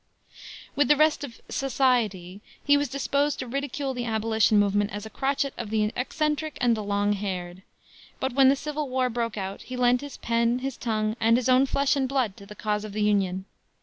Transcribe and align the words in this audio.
'"With 0.75 0.87
the 0.87 0.95
rest 0.95 1.23
of 1.23 1.39
"society" 1.47 2.41
he 2.65 2.75
was 2.75 2.89
disposed 2.89 3.37
to 3.37 3.45
ridicule 3.45 3.93
the 3.93 4.05
abolition 4.05 4.57
movement 4.57 4.89
as 4.89 5.05
a 5.05 5.11
crotchet 5.11 5.53
of 5.59 5.69
the 5.69 5.93
eccentric 5.95 6.57
and 6.59 6.75
the 6.75 6.81
long 6.83 7.13
haired. 7.13 7.61
But 8.19 8.33
when 8.33 8.49
the 8.49 8.55
civil 8.55 8.89
war 8.89 9.11
broke 9.11 9.37
out 9.37 9.61
he 9.61 9.77
lent 9.77 10.01
his 10.01 10.17
pen, 10.17 10.57
his 10.57 10.75
tongue, 10.75 11.15
and 11.19 11.37
his 11.37 11.47
own 11.49 11.67
flesh 11.67 11.95
and 11.95 12.09
blood 12.09 12.35
to 12.37 12.47
the 12.47 12.55
cause 12.55 12.83
of 12.83 12.93
the 12.93 13.03
Union. 13.03 13.45